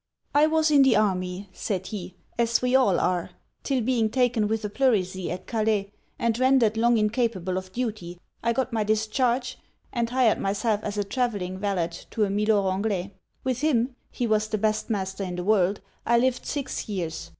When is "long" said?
6.75-6.97